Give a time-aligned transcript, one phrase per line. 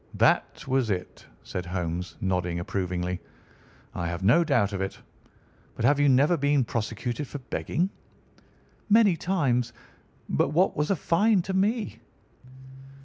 [0.15, 3.21] "That was it," said Holmes, nodding approvingly;
[3.93, 4.97] "I have no doubt of it.
[5.75, 7.91] But have you never been prosecuted for begging?"
[8.89, 9.73] "Many times;
[10.27, 11.99] but what was a fine to me?"